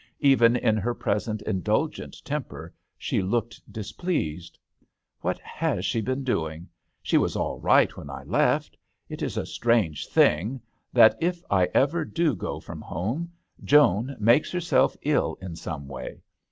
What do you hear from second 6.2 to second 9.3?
doing? She was all right when I left. It